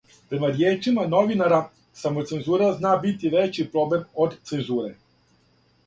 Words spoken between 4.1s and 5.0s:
од цензуре.